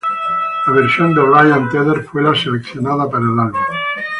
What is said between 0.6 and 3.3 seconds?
La versión de Ryan Tedder fue la seleccionada para